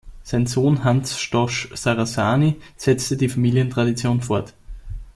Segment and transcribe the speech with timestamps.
[0.23, 4.55] Sein Sohn Hans Stosch-Sarrasani setzte die Familientradition fort.